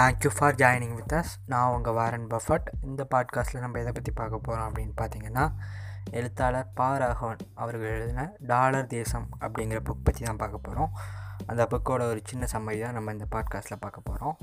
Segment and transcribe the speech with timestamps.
[0.00, 2.68] Thank you for joining with us நான் உங்கள் Warren Buffett.
[2.82, 5.52] இந்த பாட்காஸ்ட்டில் நம்ம எதை பற்றி பார்க்க போகிறோம் அப்படின்னு பார்த்தீங்கன்னா
[6.10, 10.90] எழுத்தாளர் பா ராகவன் அவர்கள் எழுதின டாலர் தேசம் அப்படிங்கிற புக் பற்றி தான் பார்க்க போகிறோம்
[11.46, 14.36] அந்த புக்கோட ஒரு சின்ன சம்மதி தான் நம்ம இந்த பாட்காஸ்ட்டில் பார்க்க போகிறோம்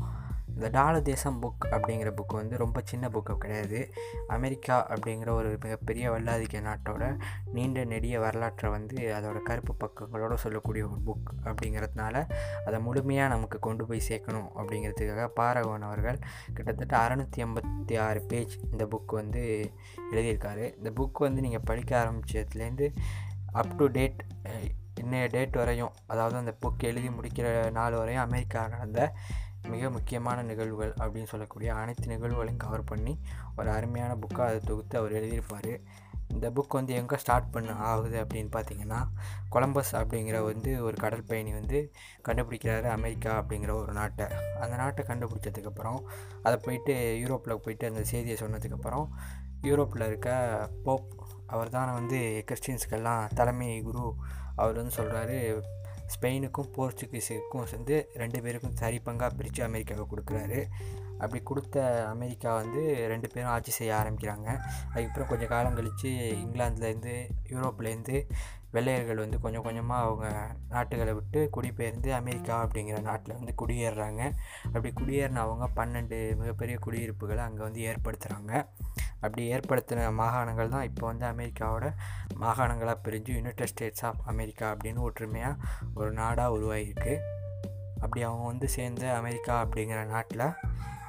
[0.61, 3.93] இந்த டாலர் தேசம் புக் அப்படிங்கிற புக் வந்து ரொம்ப சின்ன புக்கு கிடையாது.
[4.27, 7.19] அமெரிக்கா அப்படிங்கிற ஒரு மிகப்பெரிய வல்லாதிக்க நாட்டோட
[7.51, 12.29] நீண்ட நெடிய வரலாற்றை வந்து அதோட கருப்பு பக்கங்களோட சொல்லக்கூடிய ஒரு புக் அப்படிங்கிறதுனால
[12.65, 16.19] அதை முழுமையாக நமக்கு கொண்டு போய் சேர்க்கணும் அப்படிங்கிறதுக்காக பாரகோன் அவர்கள்
[16.53, 19.73] கிட்டத்தட்ட அறநூற்றி ஐம்பத்தி ஆறு பேஜ் இந்த புக் வந்து
[20.11, 20.77] எழுதியிருக்காரு.
[20.77, 22.95] இந்த புக் வந்து நீங்கள் படிக்க ஆரம்பித்ததுலேருந்து
[23.51, 24.25] அப் டு டேட்
[25.01, 29.13] இன்னைய டேட் வரையும் அதாவது அந்த புக் எழுதி முடிக்கிற நாள் வரையும் அமெரிக்கா நடந்த
[29.67, 33.19] மிக முக்கியமான நிகழ்வுகள் அப்படின்னு சொல்லக்கூடிய அனைத்து நிகழ்வுகளையும் கவர் பண்ணி
[33.55, 35.79] ஒரு அருமையான புக்காக அதை தொகுத்து அவர் எழுதியிருப்பார்.
[36.27, 39.07] இந்த புக் வந்து எங்கே ஸ்டார்ட் பண்ண ஆகுது அப்படின்னு பார்த்தீங்கன்னா
[39.49, 41.91] கொலம்பஸ் அப்படிங்கிற வந்து ஒரு கடற்பயணி வந்து
[42.27, 44.25] கண்டுபிடிக்கிறாரு அமெரிக்கா அப்படிங்கிற ஒரு நாட்டை.
[44.59, 45.99] அந்த நாட்டை கண்டுபிடிச்சதுக்கப்புறம்
[46.43, 49.07] அதை போயிட்டு யூரோப்பில் போயிட்டு அந்த செய்தியை சொன்னதுக்கப்புறம்
[49.61, 54.13] யூரோப்பில் இருக்க போப் அவர் தான் வந்து கிறிஸ்டின்ஸ்க்கெல்லாம் தலைமை குரு
[54.55, 55.61] அவர் வந்து சொல்கிறாரு
[56.13, 60.61] ஸ்பெயினுக்கும் போர்ச்சுகீஸுக்கும் சேர்ந்து ரெண்டு பேருக்கும் சரி பங்காக பிரித்து அமெரிக்காவை கொடுக்குறாரு.
[61.21, 61.77] அப்படி கொடுத்த
[62.13, 64.49] அமெரிக்கா வந்து ரெண்டு பேரும் ஆட்சி செய்ய ஆரம்பிக்கிறாங்க.
[64.93, 66.11] அதுக்கப்புறம் கொஞ்சம் காலம் கழித்து
[66.43, 67.15] இங்கிலாந்துலேருந்து
[67.51, 68.17] யூரோப்லேருந்து
[68.75, 70.27] வெள்ளையர்கள் வந்து கொஞ்சம் கொஞ்சமாக அவங்க
[70.73, 74.21] நாட்டுகளை விட்டு குடிபெயர்ந்து அமெரிக்கா அப்படிங்கிற நாட்டில் வந்து குடியேறுறாங்க.
[74.73, 78.53] அப்படி குடியேறின அவங்க பன்னெண்டு மிகப்பெரிய குடியிருப்புகளை அங்கே வந்து ஏற்படுத்துகிறாங்க
[79.23, 81.87] அப்படி ஏற்படுத்தின மாகாணங்கள் தான் இப்போ வந்து அமெரிக்காவோட
[82.43, 85.59] மாகாணங்களாக பிரிஞ்சு யுனைடெட் ஸ்டேட்ஸ் ஆஃப் அமெரிக்கா அப்படின்னு ஒற்றுமையாக
[85.95, 87.15] ஒரு நாடாக உருவாகியிருக்கு
[88.01, 90.47] அப்படி அவங்க வந்து சேர்ந்த அமெரிக்கா அப்படிங்கிற நாட்டில்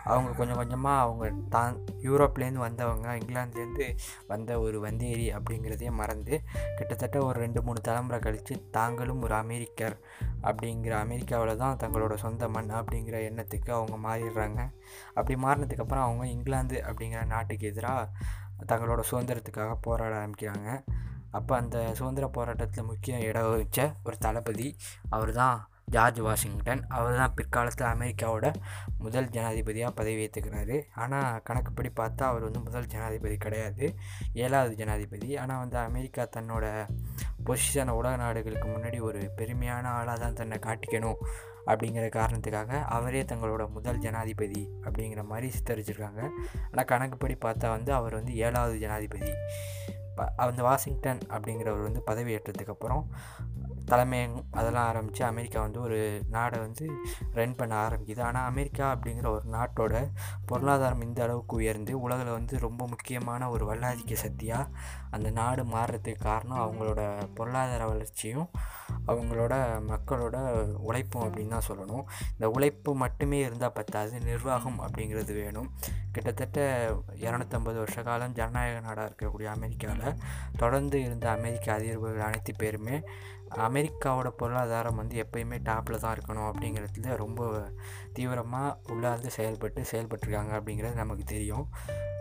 [0.04, 3.94] அவங்க கொஞ்சம் கொஞ்சமாக அவங்க தான் யூரோப்லேருந்து வந்தவங்க இங்கிலாந்துலேருந்து
[4.26, 6.42] வந்த ஒரு வந்தேரி அப்படிங்கிறதையே மறந்து
[6.76, 9.96] கிட்டத்தட்ட ஒரு ரெண்டு மூணு தலைமுறை கழித்து தாங்களும் ஒரு அமெரிக்கர்
[10.42, 14.60] அப்படிங்கிற அமெரிக்காவில் தான் தங்களோட சொந்த மண் அப்படிங்கிற எண்ணத்துக்கு அவங்க மாறிடுறாங்க.
[15.14, 18.08] அப்படி மாறினதுக்கப்புறம் அவங்க இங்கிலாந்து அப்படிங்கிற நாட்டுக்கு எதிராக
[18.66, 20.84] தங்களோட சுதந்திரத்துக்காக போராட ஆரம்பிக்கிறாங்க.
[21.30, 24.76] அப்போ அந்த சுதந்திர போராட்டத்தில் முக்கிய இடம் வச்ச ஒரு தளபதி
[25.10, 26.82] அவர் தான் ஜார்ஜ் வாஷிங்டன்.
[26.96, 28.46] அவர் தான் பிற்காலத்தில் அமெரிக்காவோட
[29.04, 33.86] முதல் ஜனாதிபதியாக பதவி ஏற்றுக்கிறாரு ஆனால் கணக்குப்படி பார்த்தா அவர் வந்து முதல் ஜனாதிபதி கிடையாது.
[34.44, 35.30] ஏழாவது ஜனாதிபதி.
[35.44, 36.66] ஆனால் வந்து அமெரிக்கா தன்னோட
[37.46, 41.18] பொசிஷனை உலக நாடுகளுக்கு முன்னாடி ஒரு பெருமையான ஆளாக தான் தன்னை காட்டிக்கணும்
[41.70, 46.22] அப்படிங்கிற காரணத்துக்காக அவரே தங்களோட முதல் ஜனாதிபதி அப்படிங்கிற மாதிரி சித்தரிச்சிருக்காங்க.
[46.70, 49.32] ஆனால் கணக்குப்படி பார்த்தா வந்து அவர் வந்து ஏழாவது ஜனாதிபதி.
[50.44, 53.04] அந்த வாஷிங்டன் அப்படிங்கிறவர் வந்து பதவி ஏற்றதுக்கப்புறம்
[53.84, 56.90] தலைமையகம் அதெல்லாம் ஆரம்பித்து அமெரிக்கா வந்து ஒரு நாடை வந்து
[57.32, 58.20] ரன் பண்ண ஆரம்பிக்குது.
[58.20, 60.08] ஆனால் அமெரிக்கா அப்படிங்கிற ஒரு நாட்டோட
[60.46, 64.70] பொருளாதாரம் இந்த அளவுக்கு உயர்ந்து உலகில் வந்து ரொம்ப முக்கியமான ஒரு வல்லாதிக்க சக்தியாக
[65.10, 67.00] அந்த நாடு மாறுறதுக்கு காரணம் அவங்களோட
[67.34, 68.48] பொருளாதார வளர்ச்சியும்
[69.06, 69.54] அவங்களோட
[69.90, 70.36] மக்களோட
[70.88, 72.04] உழைப்பும் அப்படின்னு தான் சொல்லணும்.
[72.32, 75.68] இந்த உழைப்பு மட்டுமே இருந்தால் பத்தாது நிர்வாகம் அப்படிங்கிறது வேணும்.
[76.12, 76.58] கிட்டத்தட்ட
[77.24, 80.18] இரநூத்தம்பது வருஷ காலம் ஜனநாயக நாடாக இருக்கக்கூடிய அமெரிக்காவில்
[80.58, 82.98] தொடர்ந்து இருந்த அமெரிக்க அதிபர்கள் அனைத்து பேருமே
[83.66, 87.40] அமெரிக்காவோட பொருளாதாரம் வந்து எப்பயுமே டாப்பில் தான் இருக்கணும் அப்படிங்கிறதுல ரொம்ப
[88.12, 89.82] தீவிரமாக உள்ளார்ந்து செயல்பட்டு
[90.32, 91.66] இருக்காங்க அப்படிங்கிறது நமக்கு தெரியும்.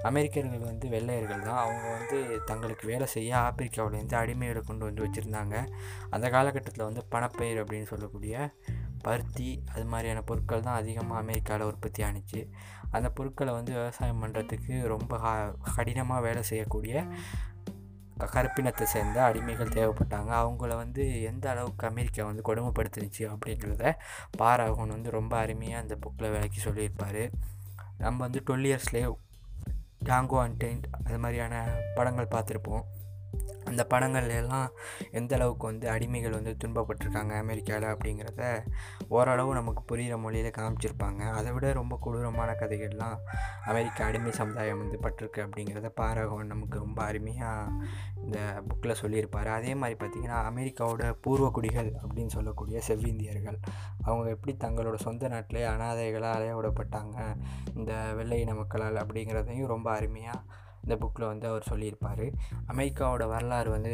[0.09, 1.59] அமெரிக்கர்கள் வந்து வெள்ளையர்கள் தான்.
[1.63, 2.17] அவங்க வந்து
[2.49, 5.55] தங்களுக்கு வேலை செய்ய ஆப்பிரிக்காவிலேருந்து அடிமைகளை கொண்டு வந்து வச்சுருந்தாங்க.
[6.15, 8.35] அந்த காலகட்டத்தில் வந்து பணப்பயிர் அப்படின்னு சொல்லக்கூடிய
[9.05, 12.41] பருத்தி அது மாதிரியான பொருட்கள் தான் அதிகமாக அமெரிக்காவில் உற்பத்தி ஆணுச்சு
[12.95, 15.13] அந்த பொருட்களை வந்து விவசாயம் பண்ணுறதுக்கு ரொம்ப
[15.77, 17.05] கடினமாக வேலை செய்யக்கூடிய
[18.33, 20.31] கருப்பினத்தை சேர்ந்த அடிமைகள் தேவைப்பட்டாங்க.
[20.41, 23.93] அவங்கள வந்து எந்த அளவுக்கு அமெரிக்கா வந்து கொடுமைப்படுத்துனுச்சு அப்படிங்கிறத
[24.41, 27.23] பாராகவன் வந்து ரொம்ப அருமையாக அந்த புக்கில் விளக்கி சொல்லியிருப்பார்.
[28.01, 29.13] நம்ம வந்து twelve years slave
[30.05, 31.55] Django Unchained அது மாதிரியான
[31.95, 32.85] படங்கள் பார்த்துருப்போம்.
[33.71, 34.69] அந்த படங்கள்லாம் எல்லாம்
[35.19, 38.43] எந்த அளவுக்கு வந்து அடிமைகள் வந்து துன்பப்பட்டிருக்காங்க அமெரிக்காவில் அப்படிங்கிறத
[39.15, 41.21] ஓரளவு நமக்கு புரிகிற மொழியில் காமிச்சிருப்பாங்க.
[41.37, 43.17] அதை விட ரொம்ப கொடூரமான கதைகள்லாம்
[43.71, 47.71] அமெரிக்கா அடிமை சமுதாயம் வந்து பட்டிருக்கு அப்படிங்கிறத பாரகவன் நமக்கு ரொம்ப அருமையாக
[48.23, 48.37] இந்த
[48.69, 49.49] புக்கில் சொல்லியிருப்பார்.
[49.57, 53.59] அதே மாதிரி பார்த்திங்கன்னா அமெரிக்காவோட பூர்வக்குடிகள் அப்படின்னு சொல்லக்கூடிய செவ்விந்தியர்கள்
[54.01, 57.17] அவங்க எப்படி தங்களோட சொந்த நாட்டிலே அனாதைகளாக அலைய விடப்பட்டாங்க
[57.75, 57.91] இந்த
[58.43, 60.39] இன மக்களால் அப்படிங்கிறதையும் ரொம்ப அருமையாக
[60.83, 62.25] இந்த புக்கில் வந்து அவர் சொல்லியிருப்பார்.
[62.73, 63.93] அமெரிக்காவோட வரலாறு வந்து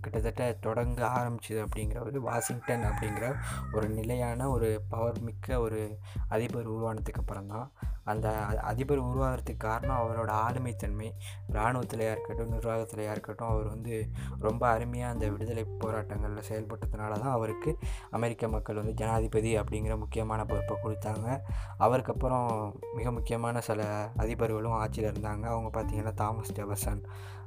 [0.00, 3.26] கிட்டத்தட்ட தொடங்க ஆரம்பிச்சது அப்படிங்கிறவர் வாஷிங்டன் அப்படிங்கிற
[3.72, 5.80] ஒரு நிலையான ஒரு பவர் மிக்க ஒரு
[6.28, 7.68] அதிபர் உருவானதுக்கு அப்புறம் தான்
[8.04, 8.28] அந்த
[8.70, 11.08] அதிபர் உருவாகிறதுக்கு காரணம் அவரோட ஆளுமைத்தன்மை.
[11.52, 13.94] இராணுவத்திலையாக இருக்கட்டும் நிர்வாகத்திலையாக இருக்கட்டும் அவர் வந்து
[14.40, 17.72] ரொம்ப அருமையாக அந்த விடுதலை போராட்டங்களில் செயல்பட்டதுனால தான் அவருக்கு
[18.10, 21.28] அமெரிக்க மக்கள் வந்து ஜனாதிபதி அப்படிங்கிற முக்கியமான பொறுப்பை கொடுத்தாங்க.
[21.78, 22.48] அவருக்கு அப்புறம்
[22.94, 23.82] மிக முக்கியமான சில
[24.16, 25.44] அதிபர்களும் ஆட்சியில் இருந்தாங்க.
[25.54, 27.02] அவங்க பார்த்திங்கன்னா தாமஸ் ஜெபர்சன்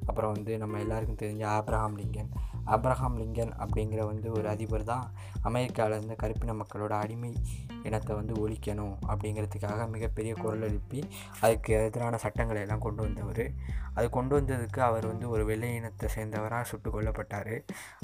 [0.05, 2.31] அப்புறம் வந்து நம்ம எல்லாருக்கும் தெரிஞ்ச ஆப்ரஹாம் லிங்கன்.
[2.75, 5.05] அப்ரஹாம் லிங்கன் அப்படிங்கிற வந்து ஒரு அதிபர் தான்
[5.49, 7.31] அமெரிக்காவில் இருந்த கருப்பின மக்களோட அடிமை.
[7.83, 10.99] இனத்தை வந்து ஒழிக்கணும் அப்படிங்கிறதுக்காக மிகப்பெரிய குரல் எழுப்பி
[11.41, 13.45] அதுக்கு எதிரான சட்டங்களை எல்லாம் கொண்டு வந்தவர்.
[13.95, 17.55] அது கொண்டு வந்ததுக்கு அவர் வந்து ஒரு வெள்ளை இனத்தை சேர்ந்தவராக சுட்டு கொல்லப்பட்டார்.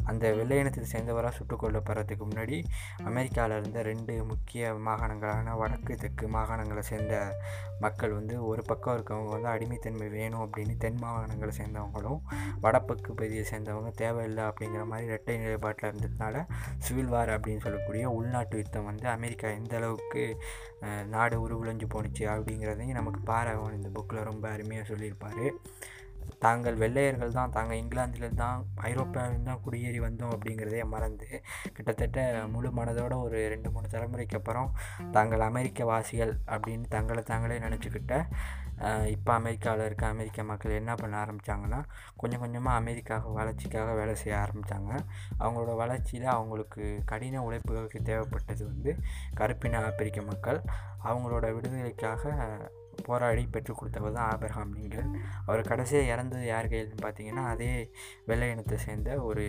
[0.05, 2.57] அந்த வெள்ளை இனத்தை சேர்ந்தவராக சுட்டு கொல்லப்படுறதுக்கு முன்னாடி
[3.05, 7.15] அமெரிக்காவில் இருந்த ரெண்டு முக்கிய மாகாணங்களான வடக்கு தெற்கு மாகாணங்களை சேர்ந்த
[7.79, 12.19] மக்கள் வந்து ஒரு பக்கம் இருக்கவங்க வந்து அடிமைத்தன்மை வேணும் அப்படின்னு தென் மாகாணங்களை சேர்ந்தவங்களும்
[12.61, 16.43] வடப்பக்கு பகுதியை சேர்ந்தவங்க தேவையில்லை அப்படிங்கிற மாதிரி இரட்டை நிலைப்பாட்டில் இருந்ததுனால
[16.77, 20.39] சிவில் வார் அப்படின்னு சொல்லக்கூடிய உள்நாட்டு யுத்தம் வந்து அமெரிக்கா எந்த அளவுக்கு
[21.07, 25.45] நாடு உருகுலைஞ்சு போணுச்சு அப்படிங்கிறதையும் நமக்கு பாரவன் இந்த புக்கில் ரொம்ப அருமையாக சொல்லியிருப்பார்.
[26.39, 31.41] தாங்கள் வெள்ளையர்கள் தான் தாங்கள் இங்கிலாந்தில் தான் ஐரோப்பாவில் தான் குடியேறி வந்தோம் அப்படிங்கிறதே மறந்து
[31.73, 34.69] கிட்டத்தட்ட முழு மனதோட ஒரு ரெண்டு மூணு தலைமுறைக்கு அப்புறம்
[35.11, 38.25] தாங்கள் அமெரிக்க வாசிகள் அப்படின்னு தங்களை தாங்களே நினச்சிக்கிட்ட
[39.07, 41.79] இப்போ அமெரிக்காவில் இருக்க அமெரிக்க மக்கள் என்ன பண்ண ஆரம்பித்தாங்கன்னா
[42.17, 44.91] கொஞ்சம் கொஞ்சமாக அமெரிக்கா வளர்ச்சிக்காக வேலை செய்ய ஆரம்பித்தாங்க
[45.39, 48.93] அவங்களோட வளர்ச்சியில் அவங்களுக்கு கடின உழைப்புகளுக்கு தேவைப்பட்டது வந்து
[49.35, 50.59] கருப்பின ஆப்பிரிக்க மக்கள்.
[51.03, 52.23] அவங்களோட விடுதலைக்காக
[53.07, 55.11] போராடி பெற்றுக் கொடுத்தவர் தான் ஆபர்ஹாம் லிங்கன்.
[55.45, 57.71] அவர் கடைசியாக இறந்தது யார் கையில்னு பார்த்தீங்கன்னா அதே
[58.25, 59.45] வெள்ளை இனத்தை சேர்ந்த ஒரு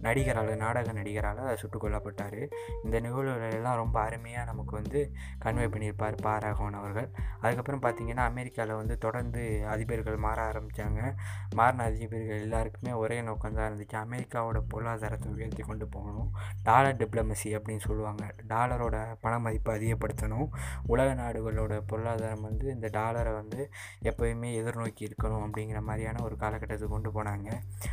[0.00, 2.50] நடிகரால் நாடக நடிகரால் சுட்டுக் கொல்லப்பட்டார்.
[2.84, 5.12] இந்த நிகழ்வுகளெல்லாம் ரொம்ப அருமையாக நமக்கு வந்து
[5.44, 7.10] கன்வே பண்ணியிருப்பார் பாராகவன் அவர்கள்.
[7.40, 11.14] அதுக்கப்புறம் பார்த்திங்கன்னா அமெரிக்காவில் வந்து தொடர்ந்து அதிபர்கள் மாற ஆரம்பித்தாங்க
[11.54, 13.96] மாறின அதிபர்கள் எல்லாருக்குமே ஒரே நோக்கம் தான் இருந்துச்சு.
[14.04, 16.30] அமெரிக்காவோட பொருளாதாரத்தை உயர்த்தி கொண்டு போகணும்.
[16.62, 18.34] டாலர் டிப்ளமசி அப்படின்னு சொல்லுவாங்க.
[18.48, 20.48] டாலரோட பண மதிப்பை அதிகப்படுத்தணும்.
[20.86, 23.70] உலக நாடுகளோட பொருளாதாரம் வந்து இந்த டாலரை வந்து
[24.02, 27.48] எப்போயுமே எதிர்நோக்கி இருக்கணும் அப்படிங்கிற மாதிரியான ஒரு காலகட்டத்துக்கு கொண்டு போனாங்க.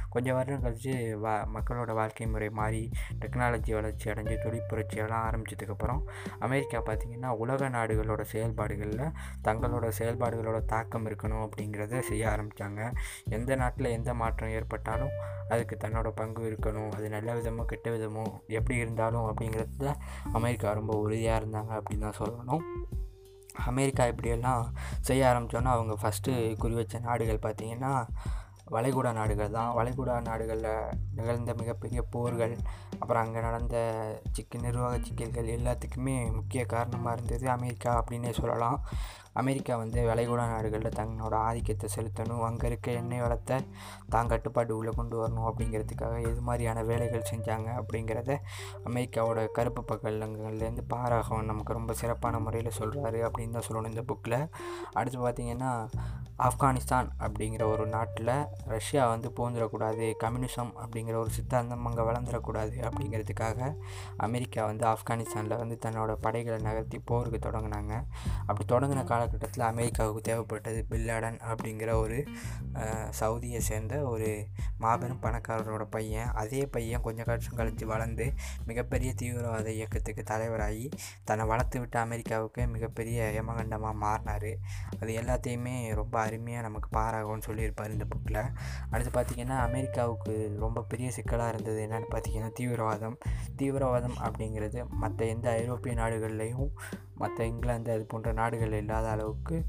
[0.09, 2.81] கொஞ்சம் வருடம் கழித்து வா மக்களோட வாழ்க்கை முறை மாறி
[3.19, 6.01] டெக்னாலஜி வளர்ச்சி அடைஞ்சு தொழிற்புரட்சியெல்லாம் ஆரம்பித்ததுக்கப்புறம்
[6.39, 9.05] அமெரிக்கா பார்த்திங்கன்னா உலக நாடுகளோட செயல்பாடுகளில்
[9.43, 12.81] தங்களோட செயல்பாடுகளோட தாக்கம் இருக்கணும் அப்படிங்கிறத செய்ய ஆரம்பித்தாங்க
[13.29, 15.15] எந்த நாட்டில் எந்த மாற்றம் ஏற்பட்டாலும்
[15.49, 16.91] அதுக்கு தன்னோட பங்கு இருக்கணும்.
[16.91, 19.93] அது நல்ல விதமோ கெட்ட விதமோ எப்படி இருந்தாலும் அப்படிங்கிறதுல
[20.31, 22.63] அமெரிக்கா ரொம்ப உறுதியாக இருந்தாங்க அப்படின்னு தான் சொல்லணும்.
[23.65, 24.61] அமெரிக்கா இப்படியெல்லாம்
[25.01, 27.91] செய்ய ஆரம்பித்தோன்னா அவங்க ஃபஸ்ட்டு குறி வச்ச நாடுகள் பார்த்திங்கன்னா
[28.75, 29.71] வளைகுடா நாடுகள் தான்.
[29.77, 30.69] வளைகுடா நாடுகளில்
[31.17, 32.55] நிகழ்ந்த மிகப்பெரிய போர்கள்
[32.99, 33.75] அப்புறம் அங்கே நடந்த
[34.31, 38.79] சிக்க நிர்வாக சிக்கல்கள் எல்லாத்துக்குமே முக்கிய காரணமாக இருந்தது அமெரிக்கா அப்படின்னே சொல்லலாம்.
[39.33, 42.43] அமெரிக்கா வந்து வளைகுடா நாடுகளில் தங்களோட ஆதிக்கத்தை செலுத்தணும்.
[42.47, 43.57] அங்கே இருக்க எண்ணெய் வளத்தை
[44.09, 48.37] தான் கட்டுப்பாட்டு உள்ளே கொண்டு வரணும் அப்படிங்கிறதுக்காக எது மாதிரியான வேலைகள் செஞ்சாங்க அப்படிங்கிறத
[48.89, 54.37] அமெரிக்காவோட கருப்பு பக்கங்கள்லேருந்து பாராகவன் நமக்கு ரொம்ப சிறப்பான முறையில் சொல்கிறாரு அப்படின்னு தான் சொல்லணும் இந்த புக்கில்
[54.93, 55.71] அடுத்து பார்த்திங்கன்னா
[56.43, 58.31] ஆப்கானிஸ்தான் அப்படிங்கிற ஒரு நாட்டில்
[58.65, 63.59] ரஷ்யா வந்து போந்துடக்கூடாது கம்யூனிசம் அப்படிங்கிற ஒரு சித்தாந்தம் அங்கே வளர்ந்துடக்கூடாது அப்படிங்கிறதுக்காக
[64.17, 67.93] அமெரிக்கா வந்து ஆப்கானிஸ்தானில் வந்து தன்னோட படைகளை நகர்த்தி போருக்கு தொடங்கினாங்க.
[68.45, 72.17] அப்படி தொடங்கின காலகட்டத்தில் அமெரிக்காவுக்கு தேவைப்பட்டது பில்லாடன் அப்படிங்கிற ஒரு
[73.19, 74.29] சவுதியை சேர்ந்த ஒரு
[74.83, 76.29] மாபெரும் பணக்காரரோட பையன்.
[76.41, 78.25] அதே பையன் கொஞ்சம் கஷ்டம் கழித்து வளர்ந்து
[78.69, 80.85] மிகப்பெரிய தீவிரவாத இயக்கத்துக்கு தலைவராகி
[81.29, 84.49] தன்னை வளர்த்து விட்ட அமெரிக்காவுக்கு மிகப்பெரிய ஏமகண்டமாக மாறினார்.
[84.99, 88.41] அது எல்லாத்தையுமே ரொம்ப அருமையாக நமக்கு பாராகும்னு சொல்லியிருப்பார் இந்த புக்கில்
[88.91, 90.35] அடுத்து பார்த்திங்கன்னா அமெரிக்காவுக்கு
[90.65, 93.17] ரொம்ப பெரிய சிக்கலாக இருந்தது என்னென்னு பார்த்திங்கன்னா தீவிரவாதம்.
[93.61, 96.69] தீவிரவாதம் அப்படிங்கிறது மற்ற எந்த ஐரோப்பிய நாடுகள்லேயும்
[97.15, 99.65] மற்ற இங்கிலாந்து அது போன்ற நாடுகள் இல்லாத அளவுக்கு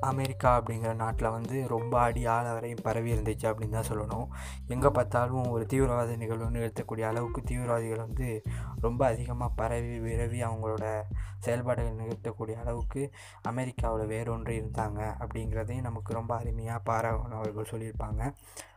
[0.00, 4.26] அமெரிக்கா அப்படிங்கிற நாட்டில் வந்து ரொம்ப அடி ஆழ வரையும் பரவி இருந்துச்சு அப்படின்னு தான் சொல்லணும்.
[4.68, 8.42] எங்கே பார்த்தாலும் ஒரு தீவிரவாத நிகழ்வு நிறுத்தக்கூடிய அளவுக்கு தீவிரவாதிகள் வந்து
[8.80, 11.02] ரொம்ப அதிகமாக பரவி விரவி அவங்களோட
[11.38, 13.10] செயல்பாடுகள் நிகழ்த்தக்கூடிய அளவுக்கு
[13.42, 18.32] அமெரிக்காவில் வேறொன்று இருந்தாங்க அப்படிங்கிறதையும் நமக்கு ரொம்ப அருமையாக பாராகணும் அவர்கள் சொல்லியிருப்பாங்க.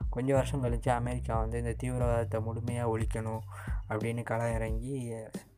[0.10, 3.42] கொஞ்சம் வருஷம் கழித்து அமெரிக்கா வந்து இந்த தீவிரவாதத்தை முழுமையாக ஒழிக்கணும்
[3.90, 5.14] அப்படின்னு களம் இறங்கி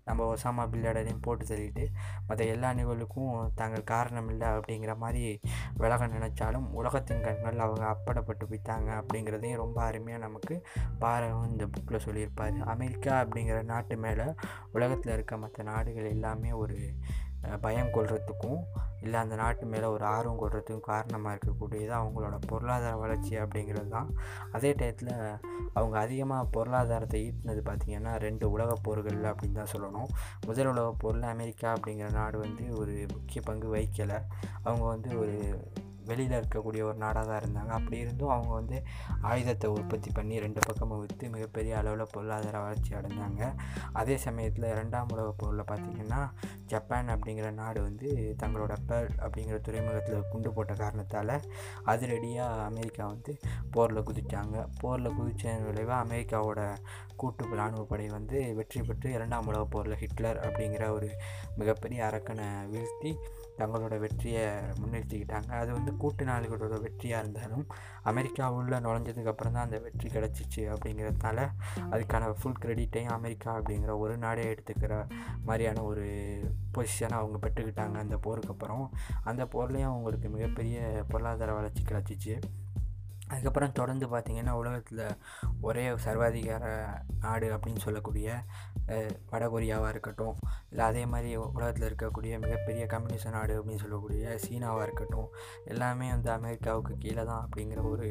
[0.07, 1.85] நம்ம ஒசாமா பில்லாடனையும் போட்டு தள்ளிட்டு
[2.27, 5.23] மற்ற எல்லா நிகழ்வுக்கும் தாங்கள் காரணம் இல்லை அப்படிங்கிற மாதிரி
[5.75, 10.55] விலக நினச்சாலும் உலகத்தின் கண்கள் அவங்க அப்படப்பட்டு போய்த்தாங்க அப்படிங்கிறதையும் ரொம்ப அருமையாக நமக்கு
[10.99, 12.57] பாரகம் இந்த புக்கில் சொல்லியிருப்பார்.
[12.65, 14.27] அமெரிக்கா அப்படிங்கிற நாட்டு மேலே
[14.71, 16.77] உலகத்தில் இருக்க மற்ற நாடுகள் எல்லாமே ஒரு
[17.62, 18.60] பயம் கொள்றதுக்கும்
[19.01, 24.10] இல்லை அந்த நாட்டு மேலே ஒரு ஆர்வம் கொள்றதுக்கும் காரணமாக இருக்கக்கூடியது அவங்களோட பொருளாதார வளர்ச்சி அப்படிங்கிறது தான்.
[24.51, 25.39] அதே டயத்தில்
[25.74, 30.12] அவங்க அதிகமாக பொருளாதாரத்தை ஈட்டினது பார்த்திங்கன்னா ரெண்டு உலகப் போர்கள் அப்படின்னு தான் சொல்லணும்.
[30.46, 34.20] முதல் உலகப் போரில் அமெரிக்கா அப்படிங்கிற நாடு வந்து ஒரு முக்கிய பங்கு வகிக்கலை.
[34.63, 35.38] அவங்க வந்து ஒரு
[36.09, 37.71] வெளியில் இருக்கக்கூடிய ஒரு நாடாக தான் இருந்தாங்க.
[37.79, 38.77] அப்படி இருந்தும் அவங்க வந்து
[39.31, 43.41] ஆயுதத்தை உற்பத்தி பண்ணி ரெண்டு பக்கமும் விற்று மிகப்பெரிய அளவில் பொருளாதார வளர்ச்சி அடைஞ்சாங்க.
[44.01, 46.21] அதே சமயத்தில் இரண்டாம் உலக போரில் பார்த்திங்கன்னா
[46.73, 48.07] ஜப்பான் அப்படிங்கிற நாடு வந்து
[48.43, 51.33] தங்களோட பேர் அப்படிங்கிற துறைமுகத்தில் குண்டு போட்ட காரணத்தால்
[51.93, 53.33] அதிரடியாக அமெரிக்கா வந்து
[53.71, 56.61] போரில் குதித்தாங்க போரில் குதித்த விளைவாக அமெரிக்காவோட
[57.15, 61.09] கூட்டு இராணுவப்படை வந்து வெற்றி பெற்று இரண்டாம் உலகப் போரில் ஹிட்லர் அப்படிங்கிற ஒரு
[61.57, 63.11] மிகப்பெரிய அரக்கனை வீழ்த்தி
[63.59, 64.45] தங்களோட வெற்றியை
[64.81, 65.49] முன்னிறுத்திக்கிட்டாங்க.
[65.61, 67.65] அது வந்து கூட்டு நாடுகளோட வெற்றியாக இருந்தாலும்
[68.11, 71.47] அமெரிக்கா உள்ளே நுழைஞ்சதுக்கப்புறம் தான் அந்த வெற்றி கிடச்சிச்சு அப்படிங்கிறதுனால
[71.93, 74.93] அதுக்கான ஃபுல் க்ரெடிட்டையும் அமெரிக்கா அப்படிங்கிற ஒரு நாடே எடுத்துக்கிற
[75.49, 76.05] மாதிரியான ஒரு
[76.77, 78.85] பொசிஷனை அவங்க பெற்றுக்கிட்டாங்க அந்த போருக்கு அப்புறம்.
[79.31, 80.79] அந்த போர்லேயும் அவங்களுக்கு மிகப்பெரிய
[81.11, 82.35] பொருளாதார வளர்ச்சி கிடச்சிச்சு.
[83.31, 85.01] அதுக்கப்புறம் தொடர்ந்து பார்த்திங்கன்னா உலகத்தில்
[85.67, 86.65] ஒரே சர்வாதிகார
[87.23, 88.27] நாடு அப்படின்னு சொல்லக்கூடிய
[89.31, 90.37] வடகொரியாவாக இருக்கட்டும்
[90.71, 95.29] இல்லை அதே மாதிரி உலகத்தில் இருக்கக்கூடிய மிகப்பெரிய கம்யூனிஸ்ட் நாடு அப்படின்னு சொல்லக்கூடிய சீனாவாக இருக்கட்டும்
[95.65, 98.07] எல்லாமே வந்து அமெரிக்காவுக்கு கீழே தான் அப்படிங்கிற ஒரு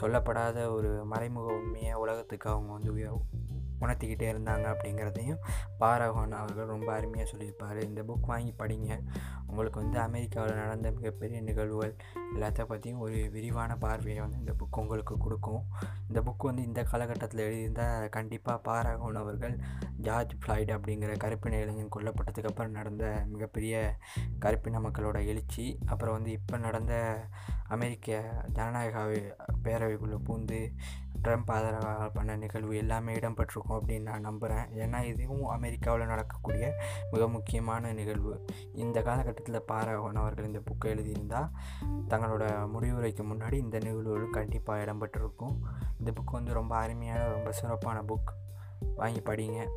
[0.00, 2.92] சொல்லப்படாத ஒரு மறைமுக உண்மையை உலகத்துக்கு அவங்க வந்து
[3.80, 5.40] உணர்த்திக்கிட்டே இருந்தாங்க அப்படிங்கிறதையும்
[5.80, 7.80] பாரகோன் அவர்கள் ரொம்ப அருமையாக சொல்லியிருப்பார்.
[7.82, 9.00] இந்த புக் வாங்கி படிங்க.
[9.46, 11.94] உங்களுக்கு வந்து அமெரிக்காவில் நடந்த மிகப்பெரிய நிகழ்வுகள்
[12.34, 15.62] எல்லாத்த பற்றியும் ஒரு விரிவான பார்வையை வந்து இந்த புக் உங்களுக்கு கொடுக்கும்.
[16.08, 19.56] இந்த புக் வந்து இந்த காலகட்டத்தில் எழுதியிருந்தால் கண்டிப்பாக பாரகோன் அவர்கள்
[19.96, 23.96] ஜார்ஜ் ஃப்ளாய்டு அப்படிங்கிற கருப்பின இளைஞன் கொல்லப்பட்டதுக்கப்புறம் நடந்த மிகப்பெரிய
[24.38, 26.94] கருப்பின மக்களோட எழுச்சி அப்புறம் வந்து இப்போ நடந்த
[27.68, 28.18] அமெரிக்க
[28.52, 28.98] ஜனநாயக
[29.64, 30.60] பேரவைக்குள்ளே பூந்து
[31.22, 36.72] ட்ரம்ப் ஆதரவாக பண்ண நிகழ்வு எல்லாமே இடம்பெற்றிருக்கும் அப்படின்னு நான் நம்புகிறேன் ஏன்னா இதுவும் அமெரிக்காவில் நடக்கக்கூடிய
[37.12, 38.44] மிக முக்கியமான நிகழ்வு.
[38.72, 41.50] இந்த காலகட்டத்தில் பாராகவன் அவர்கள் இந்த புக்கை எழுதியிருந்தால்
[42.08, 45.58] தங்களோட முடிவுரைக்கு முன்னாடி இந்த நிகழ்வுகளும் கண்டிப்பாக இடம்பெற்றிருக்கும்.
[45.98, 48.34] இந்த புக் வந்து ரொம்ப அருமையான ரொம்ப சிறப்பான புக்.
[48.96, 49.68] வாங்கி படிங்க.